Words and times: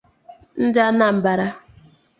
Ndị 0.65 0.79
Anambra 0.87 1.47